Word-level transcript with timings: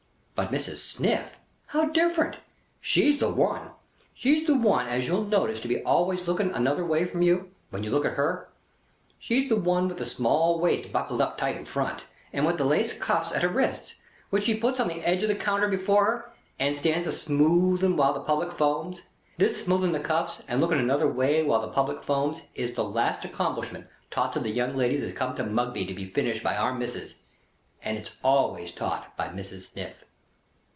But 0.33 0.49
Mrs. 0.49 0.77
Sniff. 0.77 1.37
How 1.67 1.85
different! 1.89 2.37
She's 2.79 3.19
the 3.19 3.29
one! 3.29 3.69
She's 4.15 4.47
the 4.47 4.55
one 4.57 4.87
as 4.87 5.05
you'll 5.07 5.25
notice 5.25 5.61
to 5.61 5.67
be 5.67 5.83
always 5.83 6.27
looking 6.27 6.51
another 6.51 6.83
way 6.83 7.05
from 7.05 7.21
you, 7.21 7.51
when 7.69 7.83
you 7.83 7.91
look 7.91 8.05
at 8.05 8.13
her. 8.13 8.49
She's 9.19 9.49
the 9.49 9.55
one 9.55 9.87
with 9.87 9.99
the 9.99 10.05
small 10.07 10.59
waist 10.59 10.91
buckled 10.91 11.21
in 11.21 11.27
tight 11.37 11.57
in 11.57 11.65
front, 11.65 12.05
and 12.33 12.43
with 12.43 12.57
the 12.57 12.65
lace 12.65 12.97
cuffs 12.97 13.31
at 13.31 13.43
her 13.43 13.49
wrists, 13.49 13.93
which 14.31 14.45
she 14.45 14.55
puts 14.55 14.79
on 14.79 14.87
the 14.87 15.03
edge 15.05 15.21
of 15.21 15.29
the 15.29 15.35
counter 15.35 15.67
before 15.67 16.05
her, 16.07 16.31
and 16.57 16.75
stands 16.75 17.05
a 17.05 17.11
smoothing 17.11 17.95
while 17.95 18.13
the 18.15 18.21
public 18.21 18.51
foams. 18.51 19.09
This 19.37 19.63
smoothing 19.63 19.91
the 19.91 19.99
cuffs 19.99 20.41
and 20.47 20.59
looking 20.59 20.79
another 20.79 21.07
way 21.07 21.43
while 21.43 21.61
the 21.61 21.67
public 21.67 22.01
foams, 22.01 22.41
is 22.55 22.73
the 22.73 22.83
last 22.83 23.23
accomplishment 23.23 23.85
taught 24.09 24.33
to 24.33 24.39
the 24.39 24.49
young 24.49 24.75
ladies 24.75 25.03
as 25.03 25.13
come 25.13 25.35
to 25.35 25.43
Mugby 25.45 25.85
to 25.85 25.93
be 25.93 26.09
finished 26.09 26.43
by 26.43 26.55
Our 26.57 26.73
Missis; 26.73 27.17
and 27.83 27.95
it's 27.95 28.15
always 28.23 28.71
taught 28.71 29.15
by 29.15 29.27
Mrs. 29.27 29.71
Sniff. 29.73 30.03